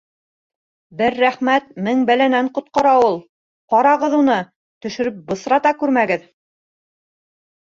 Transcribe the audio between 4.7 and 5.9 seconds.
төшөрөп бысрата